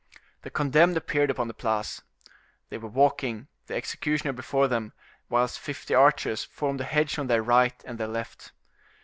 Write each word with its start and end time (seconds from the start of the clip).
The 0.41 0.49
condemned 0.49 0.97
appeared 0.97 1.29
upon 1.29 1.47
the 1.47 1.53
Place. 1.53 2.01
They 2.69 2.79
were 2.79 2.89
walking, 2.89 3.49
the 3.67 3.75
executioner 3.75 4.33
before 4.33 4.67
them, 4.67 4.93
whilst 5.29 5.59
fifty 5.59 5.93
archers 5.93 6.43
formed 6.43 6.81
a 6.81 6.85
hedge 6.85 7.19
on 7.19 7.27
their 7.27 7.43
right 7.43 7.79
and 7.85 7.99
their 7.99 8.07
left. 8.07 8.51